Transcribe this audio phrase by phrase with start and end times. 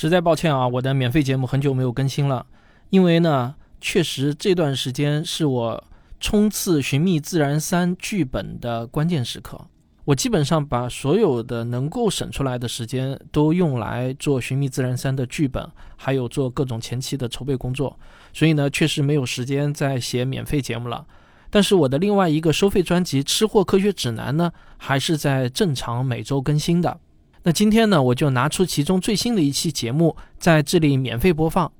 [0.00, 2.46] 实在抱歉啊，我的免费节目很久没有更新了，
[2.88, 5.84] 因为呢，确实这段时间是我
[6.18, 9.60] 冲刺《寻觅自然三》剧本的关键时刻。
[10.06, 17.94] 我基本上把所有的能够省出来的时间都用来做《寻觅自然三》的剧本，还有做各种前期的筹备工作，
[18.32, 21.06] 所以呢，确实没有时间再写免费节目了。
[21.50, 26.98] 但是我的另外一个收费专辑《吃货科学指南》呢，还是在正常每周更新的。
[27.42, 31.72] 那今天呢，我就拿出其中最新的一期节目，在这里免费播放。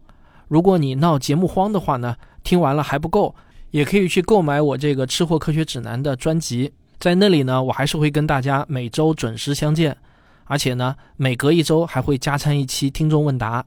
[0.49, 3.35] 如果你闹节目荒的话呢，听完了还不够，
[3.71, 9.97] 也可以去购买我这个《吃货科学指南》的专辑，在那里呢，我还是会跟大家每周准时相见，
[10.45, 13.65] 而且呢，每隔一周还会加餐一期听众问答。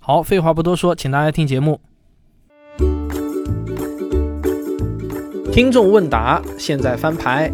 [0.00, 1.78] 好，废话不多说，请大家听节目。
[5.52, 7.52] 听众问答，现在翻牌。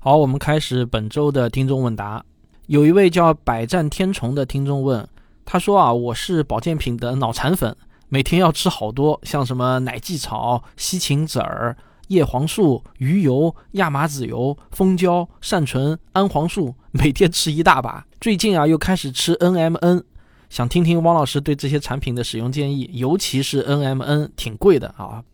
[0.00, 2.24] 好，我们开始本周的听众问答。
[2.66, 5.04] 有一位叫百战天虫的听众问，
[5.44, 7.76] 他说啊，我是保健品的脑残粉，
[8.08, 18.06] 每天要吃好多，像什么奶蓟草、西芹籽儿、叶黄素、鱼油、亚麻籽油、蜂胶、善醇、氨黄素，每天吃一大把。
[18.20, 20.04] 最近啊，又开始吃 NMN，
[20.48, 25.24] 想听听汪老师对这些产品的使用建议，尤其是 NMN，挺贵的啊。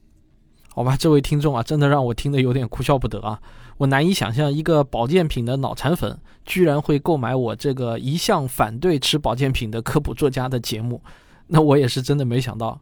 [0.74, 3.40] 好吧，这位听众啊，真的让我听得有点哭笑不得啊。
[3.76, 11.00] 我难以想象一个保健品的脑残粉居然会购买我这个一向反对吃保健品的科普作家的节目，
[11.46, 12.80] 那我也是真的没想到。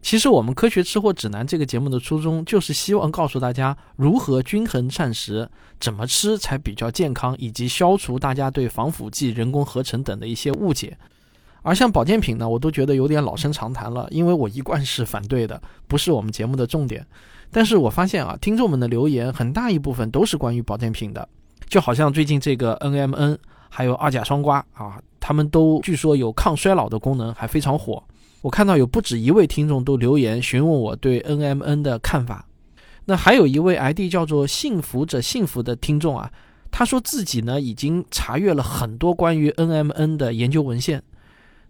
[0.00, 5.46] 其实我们科学吃货指南这个节目的初衷就是希望告诉大家如何均衡膳食，
[5.78, 10.96] 怎么吃才比较健康，以及消除大家对防腐剂、人工合成等的一些误解。
[11.66, 17.04] 而像保健品呢，我都觉得有点老生常谈了，因为我一贯是反对的，不是我们节目的重点。
[17.50, 21.28] 但是我发现啊，听众们的留言很大一部分都是关于保健品的，
[21.68, 23.36] 就好像最近这个 NMN
[23.68, 28.00] 还有二甲双胍啊，他们都据说有抗衰老的功能，还非常火。
[28.42, 32.46] 我看到有不止一位听众都留言询问我对 NMN 的看法。
[33.06, 36.30] 那还有一位 ID 叫做“幸福者幸福”的听众啊，
[36.70, 41.02] 他说自己呢已经查阅了很多关于 NMN 的研究文献。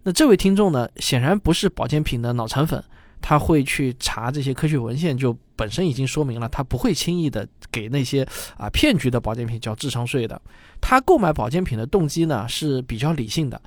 [0.03, 2.83] 那这位听众呢，显然不是保健品的脑残粉。
[3.19, 8.25] 他会去查这些科学文献，就本身已经说明了他不会轻易的给那些
[8.57, 10.39] 啊骗局的保健品交智商税的。
[10.79, 13.59] 他购买保健品的动机呢是比较理性的，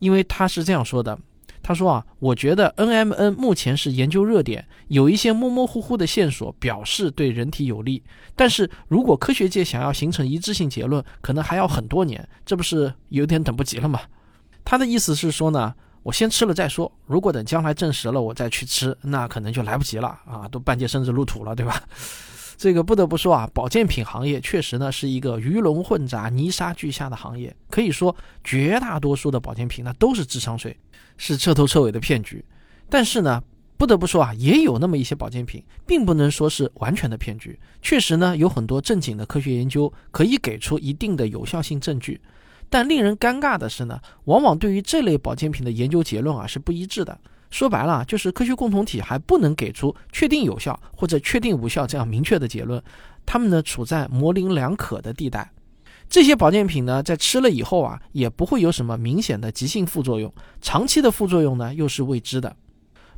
[0.00, 1.18] 因为他是这样说的：
[1.62, 8.02] 他说啊，我觉得 NMN 目前是研究热点，有一些模模糊糊的线索表示对人体有利，
[8.36, 14.00] 但是如果科学界想要形成一致性结论，可能还要很多年，这不是有点等不及了吗？
[14.64, 15.74] 他的意思是说呢。
[16.02, 21.78] 我先吃了再说，如果等将来证实了我再去吃，那可能就来不及了啊，都半截身子入土了，对吧？
[22.56, 30.74] 这个不得不说啊，保健品行业确实呢是一个鱼龙混杂、泥沙俱下的行业，可以说绝大多数的保健品那都是智商税，
[31.18, 32.42] 是彻头彻尾的骗局。
[32.88, 33.38] 但是呢，
[33.76, 42.18] 不得不说啊，也有那么一些保健品，并不能说是完全的骗局，确实呢有很多正经的科学研究可以给出一定的有效性证据。
[42.70, 47.18] 但令人尴尬的是呢，往往对于这类保健品的研究结论啊是不一致的。
[47.50, 52.80] 说白了，就是科学共同体还不能给出确定有效或者确定无效这样明确的结论，
[53.26, 55.50] 他们呢处在模棱两可的地带。
[56.08, 62.54] 这些保健品呢，在吃了以后啊，也不会有什么明显的急性副作用，长期的副作用呢又是未知的。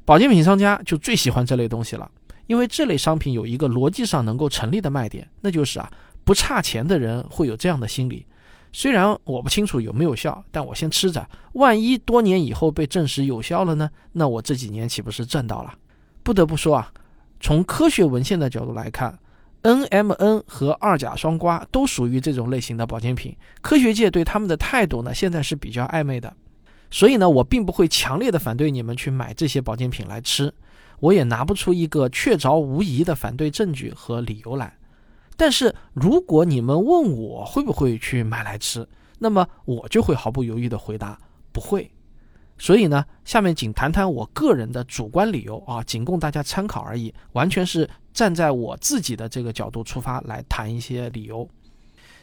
[0.07, 2.11] 保健品商家就最喜欢这类东西了，
[2.47, 5.91] 因为这类商品有一个逻辑上能够成立的卖点，那就是啊，
[6.25, 8.25] 不差钱的人会有这样的心理。
[8.73, 13.91] 虽然我不清楚有没有效，但我先吃着，万一多年以后被证实有效了呢？
[14.13, 15.75] 那我这几年岂不是挣到了？
[16.23, 16.93] 不得不说啊，
[17.39, 19.19] 从科学文献的角度来看
[19.63, 23.37] ，NMN 和二甲双胍都属于这种类型的保健品。
[23.61, 26.33] 科学界对他们的态度呢，现在是比较暧昧的。
[26.91, 30.53] 所以呢，我并不会强烈的反对你们去买这些保健品来吃，
[31.01, 34.77] 我也拿不出一个确凿无疑的反对证据和理由来。
[35.37, 38.87] 但是如果你们问我会不会去买来吃，
[39.19, 41.19] 那么我就会毫不犹豫地回答
[41.53, 41.91] 不会。
[42.59, 51.49] 所以呢，下面仅谈谈我个人的主观理由啊，仅供大家参考而已，完全是站在我自己的这个角度出发来谈一些理由。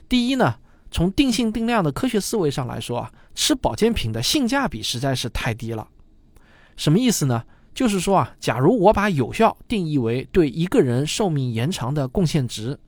[0.07, 0.55] 第一呢，
[0.91, 5.88] 从定性定量的科学思维上来说啊，吃保健品的性价比实在是太低了。
[6.77, 7.44] 什么意思呢？
[7.73, 12.79] 就是说啊，假如我把有效定义为对一个人寿命延长的贡献值。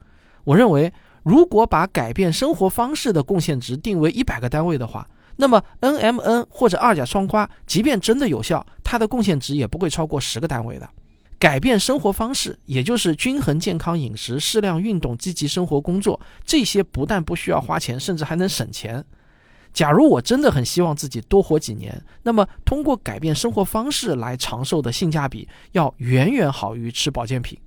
[0.43, 0.91] 我认为，
[1.23, 5.07] 如果把改变生活方式的贡献值定为一百个单位的话，
[5.37, 10.89] 那么 NMN 或者二甲双胍，即便真的有效，它的贡献值也不会超过十个单位的。
[11.39, 19.03] 改变生活方式，也就是均衡健康饮食、适量运动、积极生活工作，这些不但不需要花钱，甚至还能省钱。
[19.73, 27.57] 假如我真的很希望自己多活几年，那么通过改变生活方式来长寿的性价比要远远好于吃保健品。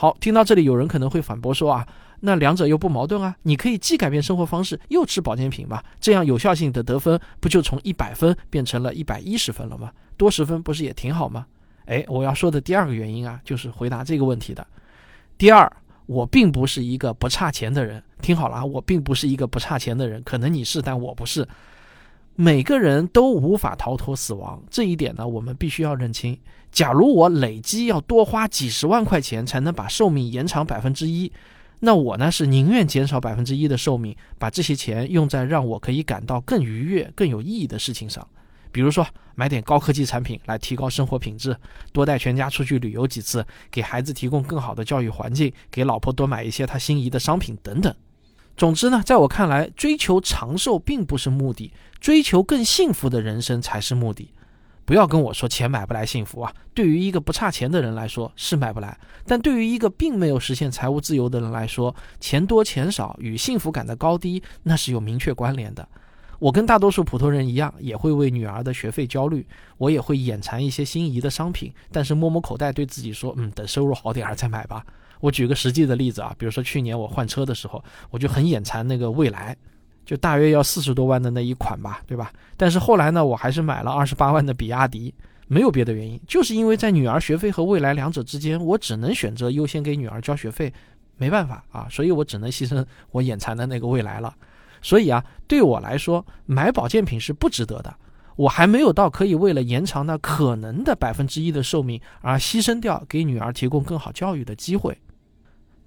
[0.00, 1.86] 好，听到这里，有人可能会反驳说啊，
[2.20, 9.92] 那两者又不矛盾啊，你可以既改变生活方式又吃保健品吧，这样有效性的得分不就从一百分变成了一百一十分了吗？
[10.16, 11.44] 多十分不是也挺好吗？
[11.84, 14.66] 哎，我要说的第二个原因啊，就是回答这个问题的。
[15.36, 15.70] 第二。
[16.06, 21.46] 我并不是一个不差钱的人，听好了啊，我并不是一个不差钱的人，可能你是，但我不是。
[22.42, 26.40] 每个人都无法逃脱死亡，这一点呢，我们必须要认清。
[26.72, 31.30] 假如我累积要多花几十万块钱才能把寿命延长百分之一，
[31.80, 38.26] 那我呢是宁愿减少百分之一的寿命，把这些钱用在让我可以感到更愉悦、更有意义的事情上。
[38.72, 41.54] 比如说，买点高科技产品来提高生活品质，
[41.92, 47.94] 多带全家出去旅游几次，给孩子提供更好的教育环境，给老婆多买一些她心仪的商品等等。
[48.60, 54.34] 总之呢，在我看来，追求长寿并不是目的，追求更幸福的人生才是目的。
[54.84, 56.52] 不要跟我说钱买不来幸福啊！
[56.74, 65.88] 对于一个不差钱的人来说是买不来，但对于一个并没有实现财务自由的人来说，钱多钱少与幸福感的高低那是有明确关联的。
[66.38, 69.46] 我跟大多数普通人一样，也会为女儿的学费焦虑，
[69.78, 74.84] 我也会眼馋一些心仪的商品，但是摸摸口袋，对自己说：“嗯，等收入好点儿再买吧。”
[75.20, 79.56] 我举个实际的例子啊，比如说去年我换车的时候，我就很眼馋那个蔚来，
[80.04, 82.32] 就大约要四十多万的那一款吧，对吧？
[82.56, 85.14] 但是后来呢，我还是买了二十八万的比亚迪，
[85.46, 90.72] 没有别的原因，就是因为在女儿学费和蔚来两者之间，我只能选择优先给女儿交学费，
[91.16, 94.34] 没办法啊，所以我只能牺牲我眼馋的那个蔚来了。
[94.82, 97.94] 所以啊，对我来说，买保健品是不值得的。
[98.36, 104.96] 我还没有到可以为了延长那可能的百分之一的寿命而牺牲掉给女儿提供更好教育的机会。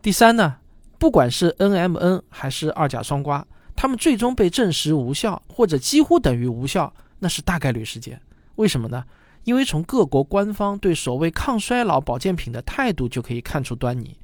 [0.04, 0.58] 第三呢，
[1.00, 3.42] 不管是 NMN 还是二甲双胍，
[3.74, 8.20] 它们最终被证实无效或者几乎等于无效，那是大概率事件。
[8.56, 9.06] 为什么呢？
[9.46, 14.18] 因为从各国官方对所谓抗衰老保健品的态度就可以看出端倪。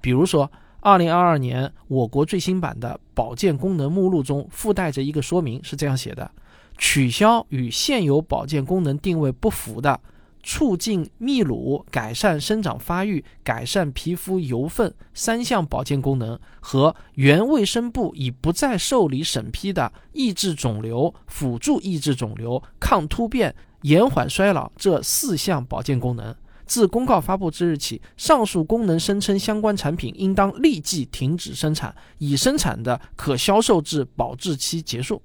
[0.00, 0.50] 比如说。
[0.80, 6.30] 二零二二年，我国最新版的保健功能目录中附带着一个说明，是这样写的：
[6.78, 9.98] 取消与现有保健功能定位不符的
[10.46, 23.52] 促进泌乳、改善生长发育、改善皮肤油分三项保健功能和原卫生部已不再受理审批的抑制肿瘤、辅助抑制肿瘤、抗突变、
[23.82, 26.32] 延缓衰老这四项保健功能。
[26.64, 35.20] 自公告发布之日起，上述功能声称相关产品应当立即停止生产，已生产的可销售至保质期结束。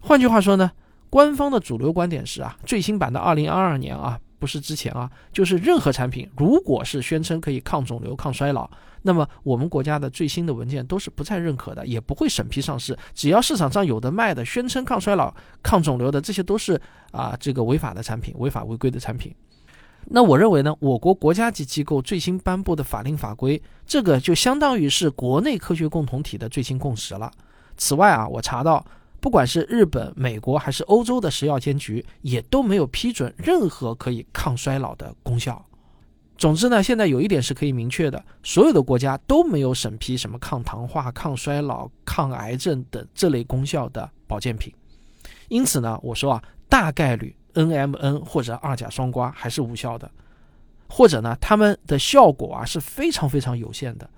[0.00, 0.70] 换句话说呢，
[1.08, 8.68] 官方的主流观点是啊，最新版的二零二二年啊，不是之前啊，就是任何产品如果是宣称可以抗肿瘤、抗衰老，
[9.02, 12.98] 那么我们国家的最新的文件都是不再认可的，也不会审批上市。
[13.14, 16.80] 只要市场上有的卖的，宣称抗衰老、抗肿瘤的，这些都是
[17.12, 19.32] 啊这个违法的产品，违法违规的产品。
[20.06, 27.30] 那我认为呢，我国国家级机构最新颁布的法令法规，这个就相当于是国内科学共同体的最新共识了。
[27.76, 28.84] 此外啊，我查到，
[29.22, 35.64] 不管是日本、美国还是欧洲的食药监局，也都没有批准任何可以抗衰老的功效。
[36.36, 44.74] 总之呢，现在有一点是可以明确的，所有的国家都没有审批什么抗糖化、抗衰老、抗癌症等这类功效的保健品。
[45.48, 47.34] 因此呢，我说啊，大概率。
[47.54, 50.10] NMN 或者二甲双胍还是无效的，
[50.88, 54.08] 或者呢，它们的效果啊是非常非常有限的。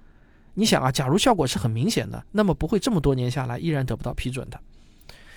[0.54, 4.60] 你想啊，假如效果是很明显的，那么不会这么多年下来依然得不到批准的。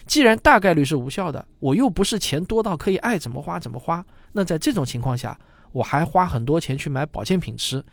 [0.08, 5.38] 既然大概率是无效的，我又不是钱多到可以爱怎么花怎么花，那在这种情况下，
[5.72, 7.84] 我还花很多钱去买保健品吃，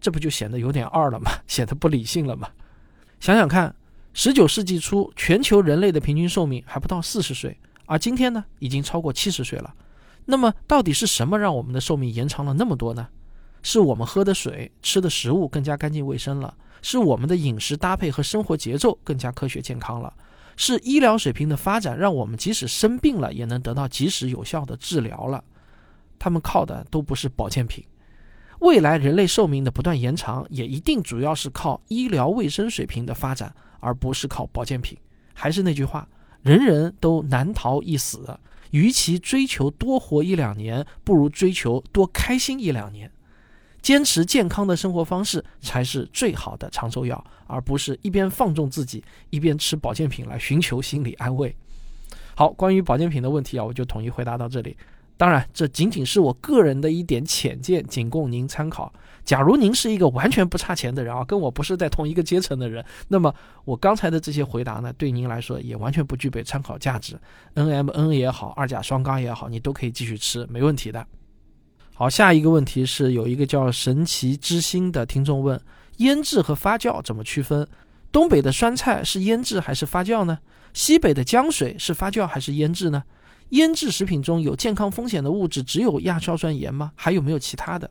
[0.00, 1.30] 这不就显得有点二了吗？
[1.46, 2.48] 显得不理性了吗？
[3.20, 3.74] 想想看，
[4.12, 7.58] 十九世纪初，全球人类的平均寿命还不到四十岁。
[7.86, 9.74] 而今天呢，已经超过七十岁了。
[10.26, 13.08] 那么，到底是什么让我们的寿命延长了那么多呢？
[13.62, 16.54] 是我们喝的水、吃的食物更加干净卫生了？
[16.80, 20.12] 是我们的饮食搭配和生活节奏更加科学健康了？
[20.56, 25.42] 是医疗水平的发展让我们即使生病了也能得到及时有效的治疗了？
[26.18, 27.84] 他们靠的都不是保健品。
[28.60, 34.96] 未来人类寿命的不断延长，也一定主要是靠医疗卫生水平的发展，而不是靠保健品。
[35.32, 36.08] 还是那句话。
[36.42, 38.38] 人人都难逃一死，
[38.70, 43.10] 与其追求多活一两年，不如追求多开心一两年。
[43.84, 51.54] 坚持健康的生活方式才是最好的长寿药，而不是一边放纵自己，一边吃保健品来寻求心理安慰。
[52.34, 54.74] 好，关于保健品的问题啊，我就统一回答到这里。
[55.18, 58.90] 当然，这仅仅是我个人的一点浅见，仅供您参考。
[59.22, 63.34] 假如您是一个完全不差钱的人啊，跟我不是在同一个阶层的人，那么
[63.66, 67.20] 我刚才的这些回答呢，对您来说也完全不具备参考价值。
[67.52, 71.06] N M N 也好，二甲双胍也好，你都可以继续吃，没问题的。
[71.96, 75.60] 好，下一个问题是有一个叫神奇之心的听众问：
[75.98, 77.68] 腌制和发酵怎么区分？
[78.10, 80.36] 东北的酸菜是腌制还是发酵呢？
[80.72, 83.04] 西北的江水是发酵还是腌制呢？
[83.50, 86.90] 腌制食品中有健康风险的物质只有亚硝酸盐吗？
[86.96, 87.88] 还有没有其他的？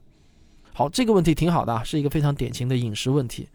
[0.74, 3.48] 好，这个问题挺好的啊，是一个非常典型的饮食问题。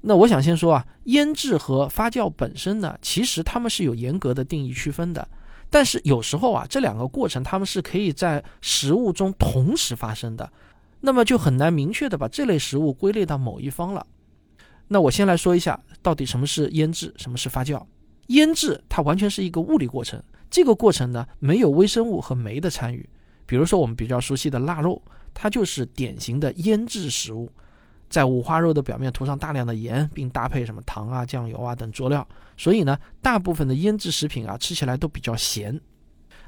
[0.00, 5.28] 那我想先说啊，腌制和发酵本身呢，其实它们是有严格的定义区分的。
[5.72, 10.52] 但是有时候啊，这两个过程它们是可以在食物中同时发生的，
[11.00, 14.06] 那么就很难明确的把这类食物归类到某一方了。
[14.86, 17.82] 那我先来说一下，到底什么是腌制，什么是发酵。
[18.26, 23.08] 腌制它完全是一个物理过程，这个过程呢没有微生物和酶的参与。
[23.46, 25.00] 比如说我们比较熟悉的腊肉。
[25.34, 27.50] 它就是典型的腌制食物，
[28.12, 32.28] 在五花肉的表面涂上大量的盐，并搭配什么糖啊、酱油啊等佐料，
[32.58, 35.80] 所以呢，大部分的腌制食品啊吃起来都比较咸。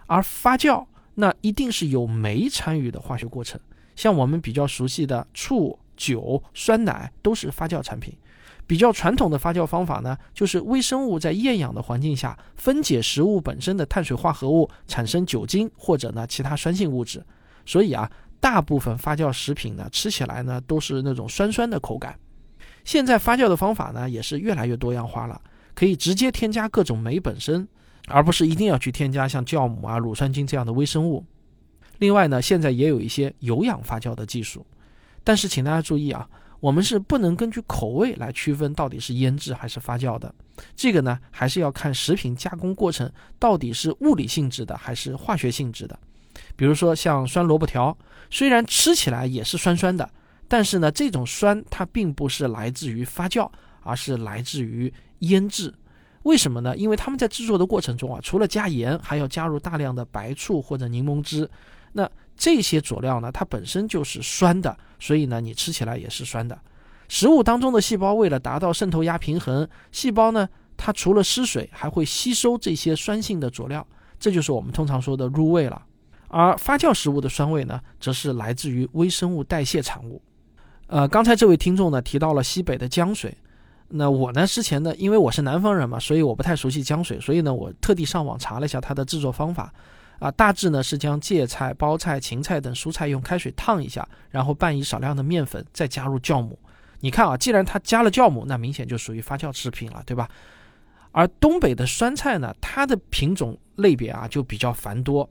[0.07, 3.59] 而发酵那一定是有酶参与的化学过程，
[3.97, 8.15] 像我们比较熟悉的醋、酒、酸奶都是发酵产品。
[8.67, 17.25] 比较传统的发酵方法呢，就是微生物在厌氧的环境下分解食物本身的碳水化合物，产生酒精或者呢其他酸性物质。
[17.65, 18.13] 所以啊。
[18.45, 22.15] 大部分发酵食品呢，吃起来呢都是那种酸酸的口感。
[22.85, 25.41] 现在发酵的方法呢也是越来越多样化了，
[25.75, 27.67] 可以直接添加各种酶本身，
[28.07, 31.25] 而不是一定要去添加像酵母啊、乳酸菌这样的微生物。
[31.97, 34.67] 另外呢，现在也有一些有氧发酵的技术，
[35.25, 36.29] 但是请大家注意啊，
[36.61, 40.35] 我们是不能根据口味来区分到底是腌制还是发酵的。
[40.77, 45.99] 这个呢，还是要看食品加工过程到底是物理性质的还是化学性质的。
[46.57, 47.97] 比如说像酸萝卜条，
[48.31, 50.09] 虽然吃起来也是酸酸的，
[50.47, 53.51] 但是呢，这种酸它并不是来自于发酵，
[53.83, 55.73] 而是来自于腌制。
[56.23, 56.77] 为什么呢？
[56.77, 61.49] 因为他们在制作的过程中啊，除了加盐，还要加入大量的白醋或者柠檬汁。
[61.93, 66.59] 那这些佐料呢，它本身就是酸的，所以呢，你吃起来也是酸的。
[67.09, 73.87] 食物当中的细胞为了达到渗透压平衡，细胞呢，它除了失水，还会吸收这些酸性的佐料，
[74.19, 75.83] 这就是我们通常说的入味了。
[76.29, 80.21] 而发酵食物的酸味呢，则是来自于微生物代谢产物。
[80.87, 83.37] 呃，刚才这位听众呢提到了西北的江水，
[83.89, 89.73] 那我呢之前呢，因为我是南方人嘛，所以我不太熟悉江水，所以呢，我特地上网查了一下它的制作方法。
[90.21, 96.57] 啊，大致呢是将芥菜、包菜、芹菜等蔬菜用开水烫一下，然后拌以少量的面粉，再加入酵母。
[97.01, 100.29] 你看啊，既然它加了酵母，那明显就属于发酵食品了，对吧？
[101.11, 105.29] 而东北的酸菜呢，它的品种类别啊就比较繁多。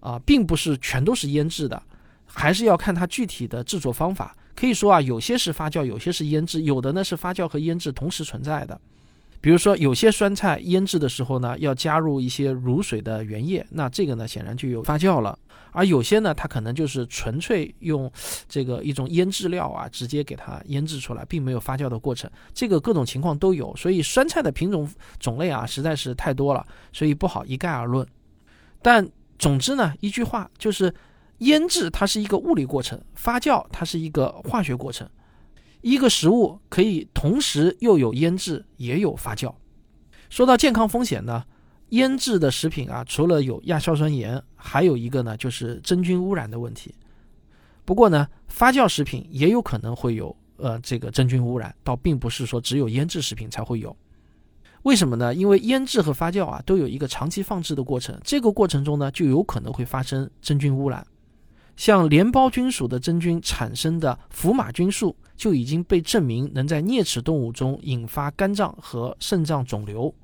[0.00, 1.80] 啊，并不是全都是腌制的，
[2.26, 4.36] 还是要看它具体的制作方法。
[4.56, 8.78] 可以说啊，有些是发酵，有些是腌制，有的呢是发酵和腌制同时存在的。
[9.42, 15.34] 比如说，有些酸菜腌制的时候呢，要加入一些卤水的原液，那这个呢显然就有发酵了；
[15.72, 18.10] 而有些呢，它可能就是纯粹用
[18.46, 22.30] 这个一种腌制料啊，直接给它腌制出来，并没有发酵的过程。
[22.52, 24.86] 这个各种情况都有，所以酸菜的品种
[25.18, 28.06] 种类啊实在是太多了，所以不好一概而论。
[28.82, 29.08] 但
[29.40, 30.94] 总之呢，一句话就是，
[31.38, 35.08] 腌制它是一个物理过程，发酵它是一个化学过程。
[35.80, 39.52] 一个食物可以同时又有腌制也有发酵。
[40.28, 41.42] 说到健康风险呢，
[41.88, 46.94] 腌制的食品啊，除了有亚硝酸盐，还有一个呢就是真菌污染的问题。
[47.86, 53.96] 不过呢，发酵食品也有可能会有呃这个真菌污染，倒并不是说只有腌制食品才会有。
[54.82, 55.34] 为什么呢？
[55.34, 61.06] 因为腌制和发酵啊都有一个长期放置的过程，这个过程中呢就有可能会发生真菌污染。
[61.76, 70.14] 像镰包菌属的真菌产生的福马菌素就已经被证明能在啮齿动物中引发肝脏和肾脏肿瘤。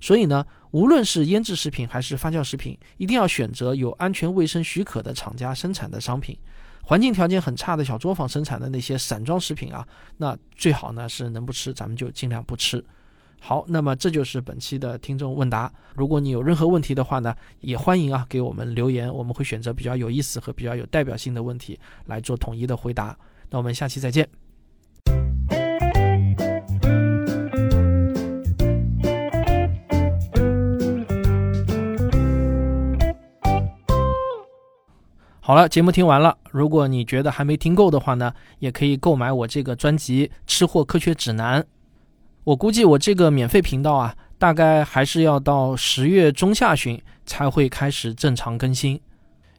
[0.00, 6.36] 所以呢，无论是腌制食品还是发酵食品，一定要选择有安全卫生许可的厂家生产的商品。
[6.82, 12.82] 环境条件很差的小作坊生产的那些散装食品啊，那最好呢是能不吃咱们就尽量不吃。
[13.42, 15.72] 好，那么这就是本期的听众问答。
[15.96, 23.16] 如果你有任何问题的话呢，也欢迎啊给我们留言，我们会选择比较有意思和比较有代表性的问题来做统一的回答。
[23.48, 24.28] 那我们下期再见。
[35.40, 36.36] 好了，节目听完了。
[36.52, 41.60] 如果你觉得还没听够的话呢，也可以购买我这个专辑《吃货科学指南》。
[42.44, 49.00] 我估计我这个免费频道啊，大概还是要到十月中下旬才会开始正常更新。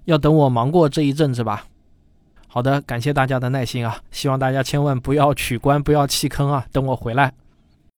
[0.06, 1.66] 要等我忙过这一阵子吧。
[2.48, 7.32] 好的，感谢大家的耐心啊，希望大家千万不要取关，不要弃坑啊，等我回来。